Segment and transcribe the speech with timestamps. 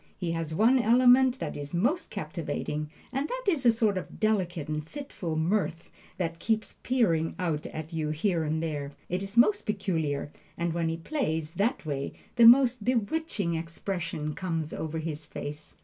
[0.17, 4.67] He has one element that is most captivating, and that is a sort of delicate
[4.67, 8.93] and fitful mirth that keeps peering out at you here and there.
[9.09, 14.73] It is most peculiar, and when he plays that way, the most bewitching expression comes
[14.73, 15.75] over his face.